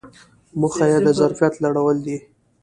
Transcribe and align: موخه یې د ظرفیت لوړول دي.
موخه 0.59 0.85
یې 0.91 0.99
د 1.05 1.07
ظرفیت 1.19 1.53
لوړول 1.63 1.97
دي. 2.05 2.17